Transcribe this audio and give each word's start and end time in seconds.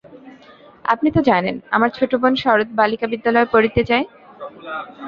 আপনি 0.85 1.09
তো 1.11 1.21
জানেন, 1.21 1.55
আমার 1.71 1.89
ছোটো 1.89 2.15
বোন 2.17 2.33
শরৎ 2.35 2.69
বালিকা-বিদ্যালয়ে 2.75 3.51
পড়িতে 3.51 3.81
যায়। 3.83 4.05